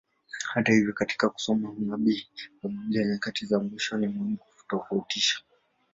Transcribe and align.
Hata 0.53 0.71
hivyo, 0.73 0.93
katika 0.93 1.29
kusoma 1.29 1.69
unabii 1.69 2.27
wa 2.63 2.69
Biblia 2.69 3.05
nyakati 3.05 3.45
za 3.45 3.59
mwisho, 3.59 3.97
ni 3.97 4.07
muhimu 4.07 4.37
kutofautisha. 4.57 5.39